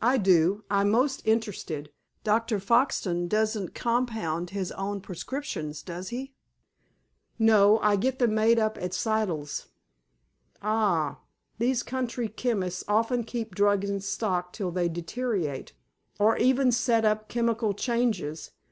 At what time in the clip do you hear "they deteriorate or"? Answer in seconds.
14.72-16.36